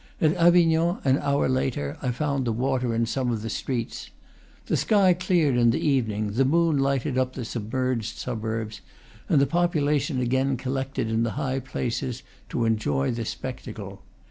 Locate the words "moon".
6.43-6.79